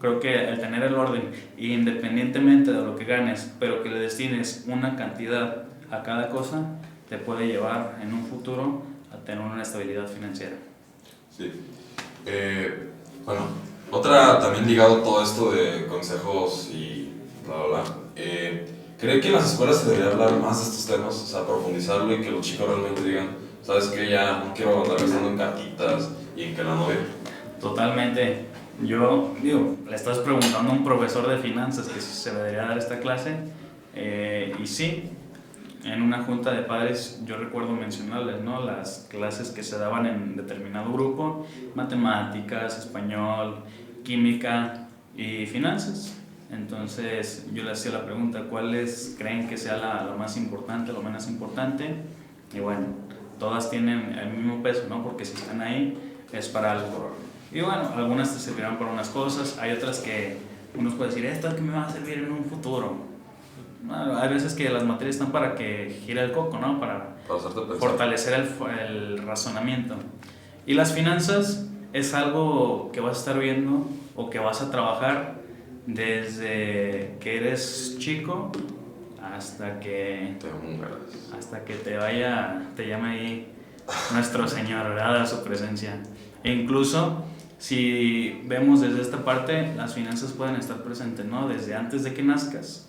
Creo 0.00 0.20
que 0.20 0.48
el 0.48 0.60
tener 0.60 0.84
el 0.84 0.94
orden, 0.94 1.30
independientemente 1.56 2.72
de 2.72 2.82
lo 2.82 2.94
que 2.94 3.04
ganes, 3.04 3.52
pero 3.58 3.82
que 3.82 3.88
le 3.88 3.98
destines 3.98 4.64
una 4.68 4.94
cantidad 4.94 5.64
a 5.90 6.02
cada 6.02 6.28
cosa, 6.28 6.78
te 7.08 7.18
puede 7.18 7.46
llevar 7.46 7.98
en 8.02 8.12
un 8.12 8.26
futuro 8.26 8.82
a 9.12 9.16
tener 9.24 9.44
una 9.44 9.62
estabilidad 9.62 10.06
financiera. 10.08 10.56
Sí. 11.36 11.52
Eh, 12.26 12.90
bueno, 13.24 13.42
otra 13.90 14.38
también 14.38 14.66
ligado 14.66 14.98
a 14.98 15.02
todo 15.02 15.22
esto 15.22 15.52
de 15.52 15.86
consejos 15.86 16.68
y 16.72 17.12
bla, 17.46 17.56
bla, 17.56 17.66
bla. 17.66 17.84
Eh, 18.16 18.66
¿Cree 18.98 19.20
que 19.20 19.28
en 19.28 19.34
las 19.34 19.52
escuelas 19.52 19.78
se 19.78 19.90
debería 19.90 20.12
hablar 20.12 20.38
más 20.40 20.58
de 20.58 20.64
estos 20.70 20.86
temas? 20.86 21.14
O 21.14 21.26
sea, 21.26 21.46
profundizarlo 21.46 22.12
y 22.12 22.20
que 22.20 22.30
los 22.30 22.44
chicos 22.44 22.68
realmente 22.68 23.04
digan, 23.04 23.28
¿sabes 23.62 23.86
qué? 23.86 24.10
Ya 24.10 24.42
no 24.44 24.52
quiero 24.52 24.82
andar 24.82 24.98
gastando 24.98 25.28
en 25.28 25.38
cartitas 25.38 26.10
y 26.36 26.42
en 26.42 26.56
que 26.56 26.64
la 26.64 26.74
novia. 26.74 26.96
Totalmente. 27.60 28.46
Yo, 28.82 29.34
digo, 29.42 29.76
le 29.88 29.96
estás 29.96 30.18
preguntando 30.18 30.70
a 30.70 30.74
un 30.74 30.84
profesor 30.84 31.28
de 31.28 31.38
finanzas 31.38 31.88
que 31.88 32.00
si 32.00 32.12
se 32.12 32.34
debería 32.34 32.62
dar 32.62 32.78
esta 32.78 32.98
clase. 32.98 33.36
eh, 33.94 34.54
y 34.62 34.66
sí, 34.66 35.10
en 35.92 36.02
una 36.02 36.22
junta 36.22 36.52
de 36.52 36.62
padres 36.62 37.22
yo 37.26 37.36
recuerdo 37.36 37.72
mencionarles, 37.72 38.42
¿no? 38.42 38.64
Las 38.64 39.06
clases 39.10 39.50
que 39.50 39.62
se 39.62 39.78
daban 39.78 40.06
en 40.06 40.36
determinado 40.36 40.92
grupo, 40.92 41.46
matemáticas, 41.74 42.78
español, 42.78 43.56
química 44.04 44.88
y 45.16 45.46
finanzas. 45.46 46.16
Entonces 46.50 47.46
yo 47.52 47.64
le 47.64 47.72
hacía 47.72 47.92
la 47.92 48.04
pregunta, 48.04 48.44
¿cuáles 48.48 49.16
creen 49.18 49.48
que 49.48 49.56
sea 49.56 49.76
la, 49.76 50.14
más 50.18 50.36
importante, 50.36 50.92
lo 50.92 51.02
menos 51.02 51.28
importante? 51.28 51.96
Y 52.54 52.60
bueno, 52.60 52.86
todas 53.38 53.70
tienen 53.70 54.18
el 54.18 54.32
mismo 54.32 54.62
peso, 54.62 54.84
¿no? 54.88 55.02
Porque 55.02 55.24
si 55.24 55.34
están 55.34 55.60
ahí 55.60 55.98
es 56.32 56.48
para 56.48 56.72
algo. 56.72 57.14
Y 57.52 57.60
bueno, 57.60 57.90
algunas 57.96 58.32
te 58.32 58.38
servirán 58.38 58.78
para 58.78 58.90
unas 58.90 59.08
cosas, 59.08 59.58
hay 59.58 59.72
otras 59.72 60.00
que 60.00 60.36
uno 60.76 60.90
puede 60.90 61.10
decir, 61.10 61.26
esto 61.26 61.48
es 61.48 61.54
que 61.54 61.62
me 61.62 61.72
va 61.72 61.86
a 61.86 61.90
servir 61.90 62.18
en 62.18 62.32
un 62.32 62.44
futuro. 62.44 63.07
Hay 63.90 64.28
veces 64.28 64.54
que 64.54 64.68
las 64.70 64.84
materias 64.84 65.16
están 65.16 65.32
para 65.32 65.54
que 65.54 66.00
gire 66.04 66.22
el 66.22 66.32
coco, 66.32 66.58
¿no? 66.58 66.80
Para 66.80 67.16
Para 67.28 67.40
fortalecer 67.78 68.34
el, 68.34 68.88
el 68.88 69.18
razonamiento. 69.18 69.94
Y 70.66 70.74
las 70.74 70.92
finanzas 70.92 71.66
es 71.92 72.14
algo 72.14 72.90
que 72.92 73.00
vas 73.00 73.16
a 73.16 73.20
estar 73.20 73.38
viendo 73.38 73.88
o 74.16 74.30
que 74.30 74.38
vas 74.38 74.60
a 74.62 74.70
trabajar 74.70 75.38
desde 75.86 77.16
que 77.20 77.36
eres 77.36 77.96
chico 77.98 78.52
hasta 79.22 79.80
que 79.80 80.36
Te 80.40 80.48
hasta 81.36 81.64
que 81.64 81.74
te 81.74 81.96
vaya, 81.96 82.62
te 82.76 82.86
llame 82.88 83.08
ahí 83.10 83.52
nuestro 84.12 84.46
Señor, 84.48 84.88
¿verdad? 84.88 85.22
A 85.22 85.26
su 85.26 85.42
presencia. 85.44 86.02
E 86.42 86.52
incluso 86.52 87.24
si 87.58 88.42
vemos 88.44 88.80
desde 88.80 89.00
esta 89.00 89.24
parte, 89.24 89.74
las 89.76 89.94
finanzas 89.94 90.32
pueden 90.32 90.56
estar 90.56 90.82
presentes, 90.82 91.26
¿no? 91.26 91.48
Desde 91.48 91.74
antes 91.74 92.04
de 92.04 92.14
que 92.14 92.22
nazcas 92.22 92.87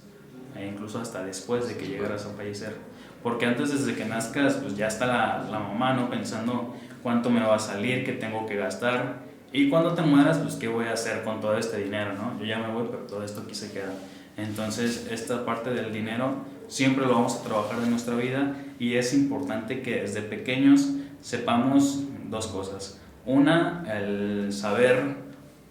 e 0.55 0.67
incluso 0.67 0.99
hasta 0.99 1.23
después 1.23 1.67
de 1.67 1.77
que 1.77 1.87
llegaras 1.87 2.25
a 2.25 2.29
fallecer. 2.29 2.75
Porque 3.23 3.45
antes, 3.45 3.71
desde 3.71 3.95
que 3.95 4.05
nazcas, 4.05 4.55
pues 4.55 4.77
ya 4.77 4.87
está 4.87 5.05
la, 5.05 5.47
la 5.49 5.59
mamá, 5.59 5.93
¿no? 5.93 6.09
Pensando 6.09 6.75
cuánto 7.03 7.29
me 7.29 7.41
va 7.41 7.55
a 7.55 7.59
salir, 7.59 8.05
qué 8.05 8.13
tengo 8.13 8.45
que 8.45 8.55
gastar. 8.55 9.27
Y 9.51 9.69
cuando 9.69 9.93
te 9.93 10.01
mueras, 10.01 10.37
pues 10.37 10.55
qué 10.55 10.67
voy 10.67 10.85
a 10.85 10.93
hacer 10.93 11.23
con 11.23 11.41
todo 11.41 11.57
este 11.57 11.77
dinero, 11.77 12.13
¿no? 12.13 12.39
Yo 12.39 12.45
ya 12.45 12.59
me 12.59 12.71
voy, 12.71 12.87
pero 12.89 13.03
todo 13.03 13.23
esto 13.23 13.41
aquí 13.41 13.55
se 13.55 13.71
queda. 13.71 13.93
Entonces, 14.37 15.07
esta 15.11 15.45
parte 15.45 15.71
del 15.71 15.91
dinero 15.91 16.35
siempre 16.67 17.05
lo 17.05 17.13
vamos 17.13 17.35
a 17.35 17.43
trabajar 17.43 17.79
en 17.83 17.89
nuestra 17.89 18.15
vida 18.15 18.55
y 18.79 18.95
es 18.95 19.13
importante 19.13 19.81
que 19.81 20.01
desde 20.01 20.21
pequeños 20.21 20.89
sepamos 21.19 22.03
dos 22.29 22.47
cosas. 22.47 23.01
Una, 23.25 23.83
el 23.91 24.53
saber 24.53 25.17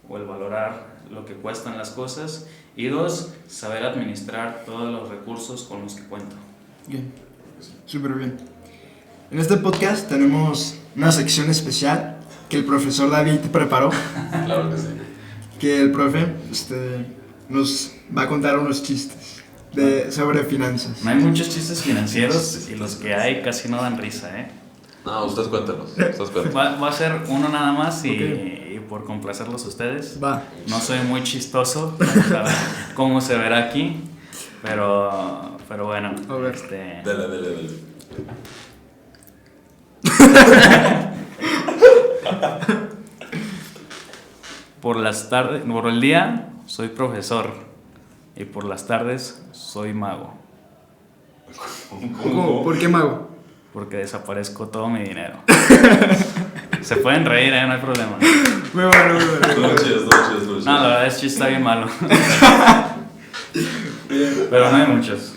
o 0.09 0.17
el 0.19 0.25
valorar 0.25 0.99
lo 1.11 1.25
que 1.25 1.35
cuestan 1.35 1.79
las 1.79 1.91
cosas 1.91 2.49
y 2.79 2.87
dos, 2.87 3.31
saber 3.49 3.83
administrar 3.85 4.63
todos 4.65 4.91
los 4.93 5.09
recursos 5.09 5.65
con 5.65 5.83
los 5.83 5.95
que 5.97 6.05
cuento. 6.05 6.37
Bien, 6.87 7.13
súper 7.87 8.13
bien. 8.13 8.37
En 9.33 9.41
este 9.41 9.57
podcast 9.57 10.09
tenemos 10.09 10.77
una 10.95 11.11
sección 11.11 11.51
especial 11.51 12.19
que 12.49 12.57
el 12.57 12.65
profesor 12.65 13.11
David 13.11 13.41
preparó, 13.53 13.91
Claro 14.47 14.71
que 14.71 14.79
sí. 14.79 14.87
que 15.59 15.81
el 15.83 15.91
profe 15.91 16.29
este, 16.53 17.05
nos 17.49 17.91
va 18.17 18.23
a 18.23 18.29
contar 18.29 18.57
unos 18.57 18.81
chistes 18.85 19.43
de, 19.75 20.13
sobre 20.13 20.45
finanzas. 20.45 21.03
No 21.03 21.11
hay 21.11 21.17
muchos 21.17 21.51
chistes 21.51 21.83
financieros 21.83 22.69
y 22.71 22.77
los 22.77 22.95
que 22.95 23.13
hay 23.13 23.43
casi 23.43 23.69
no 23.69 23.83
dan 23.83 23.99
risa, 23.99 24.41
¿eh? 24.41 24.49
No, 25.05 25.25
ustedes 25.25 25.49
cuéntenos. 25.53 25.91
Va, 26.57 26.77
va 26.77 26.89
a 26.89 26.93
ser 26.93 27.23
uno 27.29 27.49
nada 27.49 27.73
más 27.73 28.05
y, 28.05 28.11
Ok. 28.13 28.58
Por 28.88 29.04
complacerlos 29.04 29.64
a 29.64 29.68
ustedes. 29.68 30.18
Va. 30.23 30.42
No 30.68 30.80
soy 30.80 31.00
muy 31.00 31.23
chistoso, 31.23 31.97
vamos 31.99 32.30
a 32.33 32.42
ver 32.42 32.52
cómo 32.95 33.21
se 33.21 33.37
verá 33.37 33.59
aquí, 33.59 34.00
pero, 34.62 35.57
pero 35.68 35.87
bueno, 35.87 36.14
A 36.28 36.35
ver. 36.37 36.54
este, 36.54 36.76
Dele, 37.04 37.28
dele, 37.28 37.49
dele. 37.49 37.71
por 44.80 44.97
las 44.97 45.28
tardes, 45.28 45.62
por 45.64 45.87
el 45.88 46.00
día 46.00 46.50
soy 46.66 46.88
profesor 46.88 47.52
y 48.37 48.45
por 48.45 48.64
las 48.64 48.87
tardes 48.87 49.42
soy 49.52 49.92
mago, 49.92 50.35
¿Cómo? 52.23 52.62
¿Por 52.62 52.78
qué 52.78 52.88
mago? 52.88 53.28
porque 53.73 53.97
desaparezco 53.99 54.68
todo 54.68 54.88
mi 54.88 55.00
dinero. 55.00 55.37
Se 56.83 56.97
pueden 56.97 57.25
reír, 57.25 57.53
¿eh? 57.53 57.67
no 57.67 57.73
hay 57.75 57.81
problema. 57.81 58.19
Muy 58.73 58.85
bueno, 58.85 59.15
muy 59.15 59.25
bueno. 59.25 59.73
No, 60.65 60.73
la 60.75 60.83
verdad 60.83 61.07
es 61.07 61.17
que 61.17 61.27
está 61.27 61.49
bien 61.49 61.63
malo. 61.63 61.87
Pero 64.09 64.71
no 64.71 64.77
hay 64.77 64.87
muchos. 64.87 65.33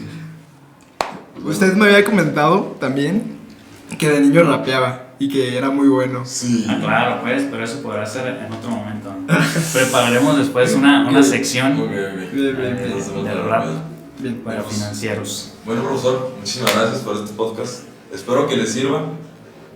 Usted 1.41 1.73
me 1.75 1.85
había 1.85 2.03
comentado 2.03 2.75
también 2.79 3.37
que 3.97 4.09
de 4.09 4.19
niño 4.19 4.43
rapeaba 4.43 5.11
y 5.17 5.29
que 5.29 5.57
era 5.57 5.69
muy 5.69 5.87
bueno. 5.87 6.23
Sí. 6.25 6.65
Ah, 6.69 6.77
claro, 6.81 7.21
pues, 7.21 7.43
pero 7.49 7.63
eso 7.63 7.81
podrá 7.81 8.05
ser 8.05 8.27
en 8.27 8.51
otro 8.51 8.69
momento. 8.69 9.13
Prepararemos 9.73 10.37
después 10.37 10.73
una, 10.73 11.07
una 11.07 11.23
sección. 11.23 11.77
Bien, 11.89 12.29
bien, 12.33 12.57
bien. 12.57 13.23
Del 13.23 13.43
rap 13.45 13.65
para 14.43 14.63
financieros. 14.63 15.53
Bueno, 15.65 15.83
profesor, 15.83 16.33
muchísimas 16.37 16.75
gracias 16.75 16.99
por 17.01 17.15
este 17.15 17.33
podcast. 17.33 17.83
Espero 18.13 18.47
que 18.47 18.57
les 18.57 18.73
sirva 18.73 19.03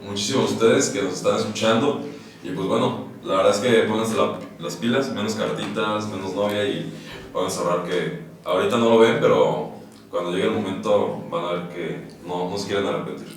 muchísimo 0.05 0.41
a 0.41 0.45
ustedes 0.45 0.89
que 0.89 1.01
nos 1.01 1.13
están 1.13 1.35
escuchando. 1.37 2.01
Y 2.43 2.49
pues 2.51 2.67
bueno, 2.67 3.05
la 3.23 3.35
verdad 3.37 3.51
es 3.51 3.59
que 3.59 3.83
pónganse 3.87 4.15
la- 4.15 4.39
las 4.59 4.75
pilas, 4.75 5.11
menos 5.13 5.35
cartitas, 5.35 6.07
menos 6.09 6.33
novia 6.35 6.63
y 6.65 6.93
vamos 7.33 7.57
a 7.57 7.61
ahorrar 7.61 7.83
que 7.89 8.21
ahorita 8.45 8.77
no 8.77 8.89
lo 8.91 8.99
ven, 8.99 9.17
pero 9.19 9.71
cuando 10.09 10.31
llegue 10.31 10.45
el 10.47 10.53
momento 10.53 11.23
van 11.29 11.43
a 11.45 11.51
ver 11.53 11.69
que 11.69 12.07
no, 12.27 12.49
no 12.49 12.57
se 12.57 12.67
quieren 12.67 12.85
arrepentir. 12.87 13.27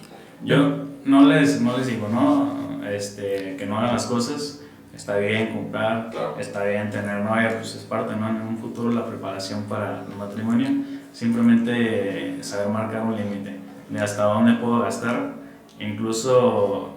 Yo 0.44 0.84
no 1.04 1.22
les, 1.22 1.60
no 1.60 1.76
les 1.76 1.86
digo, 1.88 2.08
¿no? 2.08 2.86
Este, 2.88 3.56
que 3.56 3.66
no 3.66 3.78
hagan 3.78 3.92
las 3.94 4.06
cosas. 4.06 4.60
Está 4.94 5.16
bien 5.18 5.52
comprar, 5.54 6.10
Claro. 6.10 6.34
está 6.38 6.64
bien 6.64 6.90
tener 6.90 7.20
novia, 7.20 7.56
pues 7.58 7.74
es 7.76 7.82
parte, 7.82 8.16
¿no? 8.16 8.28
En 8.28 8.42
un 8.42 8.58
futuro 8.58 8.90
la 8.90 9.06
preparación 9.06 9.62
para 9.64 10.02
el 10.08 10.16
matrimonio. 10.16 10.68
Simplemente 11.12 12.42
saber 12.42 12.68
marcar 12.68 13.02
un 13.02 13.16
límite 13.16 13.56
de 13.88 14.00
hasta 14.00 14.24
dónde 14.24 14.54
puedo 14.54 14.80
gastar. 14.80 15.34
Incluso, 15.80 16.90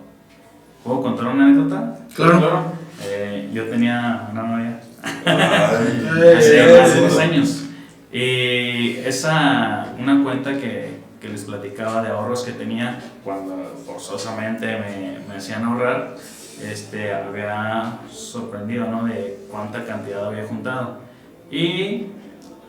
¿puedo 0.83 1.01
contar 1.01 1.27
una 1.27 1.45
anécdota? 1.45 1.99
Claro. 2.15 2.63
Eh, 3.03 3.49
yo 3.53 3.65
tenía 3.69 4.29
una 4.31 4.43
novia 4.43 4.81
hace, 5.25 6.59
eh. 6.59 7.21
años. 7.21 7.65
Y 8.11 8.97
esa, 9.05 9.93
una 9.97 10.23
cuenta 10.23 10.53
que, 10.53 10.99
que 11.19 11.29
les 11.29 11.43
platicaba 11.43 12.01
de 12.01 12.09
ahorros 12.09 12.43
que 12.43 12.51
tenía 12.51 12.99
cuando 13.23 13.55
forzosamente 13.85 14.65
me, 14.65 15.19
me 15.27 15.35
hacían 15.35 15.63
ahorrar, 15.63 16.15
este, 16.61 17.13
había 17.13 17.99
sorprendido 18.11 18.87
¿no? 18.87 19.05
de 19.05 19.39
cuánta 19.49 19.85
cantidad 19.85 20.27
había 20.27 20.45
juntado. 20.45 20.99
Y 21.49 22.07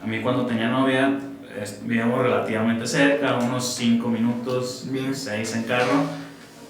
a 0.03 0.07
mí 0.07 0.21
cuando 0.21 0.47
tenía 0.47 0.69
novia, 0.69 1.19
vivíamos 1.83 2.21
relativamente 2.23 2.87
cerca, 2.87 3.37
unos 3.39 3.75
5 3.75 4.09
minutos, 4.09 4.87
Bien. 4.91 5.15
6 5.15 5.57
en 5.57 5.63
carro. 5.65 6.05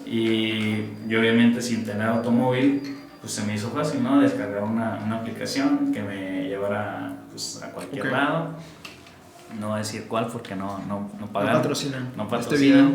Y 0.05 0.85
yo 1.09 1.21
obviamente 1.21 1.62
sin 1.62 1.85
tener 1.85 2.09
automóvil, 2.09 2.99
pues 3.21 3.33
se 3.33 3.45
me 3.45 3.55
hizo 3.55 3.71
fácil, 3.71 4.03
¿no? 4.03 4.21
Descargar 4.21 4.62
una, 4.65 5.01
una 5.05 5.17
aplicación 5.19 5.93
que 5.93 6.03
me 6.03 6.49
llevara 6.49 7.17
pues, 7.31 7.62
a 7.62 7.71
cualquier 7.71 8.07
lado. 8.07 8.51
No 9.61 9.69
voy 9.69 9.77
a 9.77 9.79
decir 9.79 10.07
cuál 10.09 10.27
porque 10.27 10.57
no, 10.57 10.79
no, 10.89 11.11
no 11.19 11.21
No 11.21 11.27
pagan. 11.29 11.55
patrocinan. 11.57 12.12
No 12.17 12.29
patrocinan. 12.29 12.95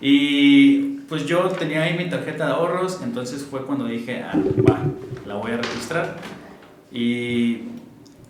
Y 0.00 0.98
pues 1.08 1.26
yo 1.26 1.48
tenía 1.50 1.82
ahí 1.82 1.96
mi 1.96 2.08
tarjeta 2.08 2.46
de 2.46 2.52
ahorros, 2.52 3.00
entonces 3.02 3.46
fue 3.48 3.64
cuando 3.64 3.86
dije, 3.86 4.22
ah, 4.22 4.32
va, 4.68 4.78
la 5.26 5.34
voy 5.34 5.52
a 5.52 5.56
registrar. 5.58 6.16
Y 6.92 7.62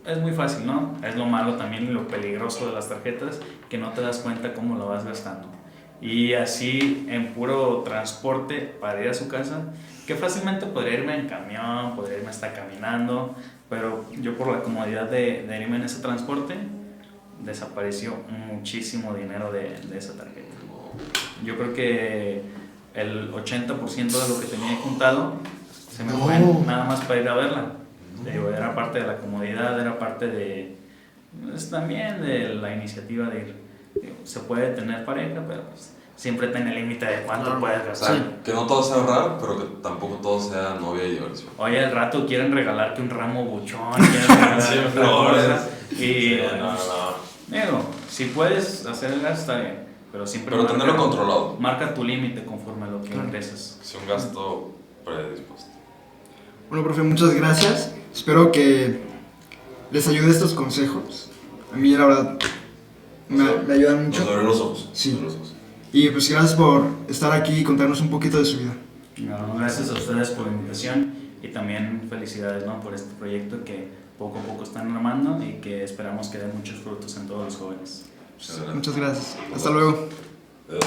es 0.09 0.19
muy 0.19 0.33
fácil, 0.33 0.67
¿no? 0.67 0.97
Es 1.03 1.17
lo 1.17 1.27
malo 1.27 1.55
también 1.55 1.85
y 1.85 1.89
lo 1.89 2.09
peligroso 2.09 2.67
de 2.67 2.73
las 2.73 2.89
tarjetas, 2.89 3.41
que 3.69 3.79
no 3.79 3.91
te 3.91 4.01
das 4.01 4.19
cuenta 4.19 4.55
cómo 4.55 4.77
lo 4.77 4.89
vas 4.89 5.05
gastando. 5.05 5.49
Y 6.01 6.35
así 6.35 7.07
en 7.11 7.29
puro 7.35 7.83
transporte 7.85 8.61
para 8.81 9.03
ir 9.03 9.09
a 9.09 9.15
su 9.15 9.29
casa, 9.29 9.63
que 10.07 10.15
fácilmente 10.15 10.67
podría 10.67 10.95
irme 11.01 11.15
en 11.19 11.29
camión, 11.29 11.97
podría 11.97 12.19
irme 12.19 12.31
hasta 12.31 12.53
caminando, 12.53 13.35
pero 13.69 14.05
yo 14.21 14.37
por 14.39 14.49
la 14.49 14.63
comodidad 14.63 15.11
de, 15.11 15.45
de 15.47 15.61
irme 15.63 15.77
en 15.77 15.83
ese 15.83 16.01
transporte, 16.01 16.55
desapareció 17.45 18.15
muchísimo 18.29 19.15
dinero 19.15 19.53
de, 19.53 19.77
de 19.89 19.99
esa 19.99 20.17
tarjeta. 20.17 20.49
Yo 21.45 21.57
creo 21.57 21.75
que 21.75 22.43
el 22.95 23.31
80% 23.33 23.95
de 23.95 24.29
lo 24.29 24.41
que 24.41 24.47
tenía 24.47 24.77
juntado 24.77 25.35
se 25.91 26.05
me 26.05 26.13
fue 26.13 26.39
No. 26.39 26.65
nada 26.67 26.85
más 26.85 27.01
para 27.03 27.21
ir 27.21 27.29
a 27.29 27.35
verla. 27.35 27.73
Digo, 28.25 28.49
era 28.51 28.75
parte 28.75 29.01
de 29.01 29.07
la 29.07 29.17
comodidad, 29.17 29.79
era 29.81 29.99
parte 29.99 30.27
de, 30.27 30.77
pues, 31.45 31.71
también 31.71 32.21
de 32.23 32.55
la 32.55 32.75
iniciativa 32.75 33.27
de 33.29 33.39
ir. 33.39 33.55
Digo, 34.01 34.15
Se 34.25 34.41
puede 34.41 34.73
tener 34.75 35.05
pareja, 35.05 35.41
pero 35.49 35.63
pues, 35.63 35.95
siempre 36.17 36.49
tiene 36.49 36.75
límite 36.75 37.07
de 37.07 37.23
cuánto 37.23 37.45
Claro. 37.47 37.61
puedes 37.61 37.85
gastar. 37.87 38.17
sea, 38.17 38.27
que 38.45 38.53
no 38.53 38.67
todo 38.67 38.83
sea 38.83 38.97
ahorrar, 38.97 39.39
pero 39.41 39.57
que 39.59 39.65
tampoco 39.83 40.17
todo 40.17 40.41
sea 40.41 40.77
novia 40.81 41.05
y 41.05 41.13
diversión. 41.13 41.51
Oye, 41.59 41.85
al 41.85 41.93
rato 41.93 42.27
quieren 42.27 42.53
regalarte 42.53 43.01
un 43.03 43.11
ramo 43.11 43.45
buchón, 43.45 43.93
quieren 43.95 44.61
Sí, 44.61 44.79
flores. 44.93 45.47
Y 45.93 45.97
Sí, 45.97 46.41
no, 46.59 46.73
no. 46.73 46.77
digo, 47.49 47.85
si 48.09 48.27
puedes 48.27 48.85
hacer 48.87 49.13
el 49.13 49.21
gasto, 49.23 49.41
está 49.53 49.61
bien, 49.61 49.79
pero 50.13 50.27
siempre 50.27 50.51
Pero 50.57 50.65
marca, 50.65 50.79
tenerlo 50.79 51.01
controlado. 51.03 51.57
marca 51.59 51.95
tu 51.95 52.05
límite 52.05 52.45
conforme 52.45 52.87
a 52.87 52.89
lo 52.91 53.01
que 53.01 53.09
Claro. 53.11 53.25
ingresas. 53.29 53.79
Que 53.81 53.87
sea 53.87 54.01
un 54.01 54.09
gasto 54.09 54.75
predispuesto. 55.05 55.71
Bueno, 56.69 56.85
profe, 56.85 57.03
muchas 57.03 57.33
gracias. 57.35 57.95
Espero 58.15 58.51
que 58.53 59.01
les 59.91 60.09
ayude 60.09 60.31
estos 60.31 60.55
consejos. 60.55 61.31
A 61.73 61.77
mí, 61.77 61.97
la 61.97 62.07
verdad, 62.07 62.39
me, 63.29 63.45
me 63.67 63.75
ayudan 63.75 64.09
Nos 64.11 64.19
mucho. 64.21 64.31
abrió 64.31 64.43
los 64.49 64.61
ojos. 64.61 64.91
Sí. 64.93 65.11
nos 65.11 65.17
abrió 65.19 65.31
los 65.31 65.37
ojos. 65.37 65.55
Y 65.93 66.09
pues 66.11 66.29
gracias 66.29 66.55
por 66.55 66.87
estar 67.09 67.33
aquí 67.33 67.53
y 67.55 67.65
contarnos 67.65 68.01
un 68.01 68.11
poquito 68.11 68.39
de 68.39 68.45
su 68.45 68.59
vida. 68.59 68.75
No, 69.19 69.55
gracias 69.57 69.89
a 69.91 69.95
ustedes 69.95 70.31
por 70.31 70.47
la 70.47 70.53
invitación 70.53 71.13
y 71.43 71.49
también 71.49 72.07
felicidades 72.09 72.65
¿no? 72.67 72.81
por 72.81 72.95
este 72.95 73.13
proyecto 73.19 73.65
que 73.65 73.89
poco 74.19 74.39
a 74.39 74.43
poco 74.43 74.65
están 74.65 74.95
armando 74.95 75.43
y 75.43 75.55
que 75.61 75.83
esperamos 75.85 76.29
que 76.29 76.39
dé 76.39 76.47
muchos 76.53 76.77
frutos 76.81 77.17
en 77.17 77.27
todos 77.27 77.45
los 77.45 77.57
jóvenes. 77.57 78.05
Muchas 78.37 78.57
gracias. 78.59 78.75
Muchas 78.75 78.97
gracias. 78.97 79.37
Hasta 79.55 79.71
luego. 79.71 80.09
Adiós. 80.69 80.85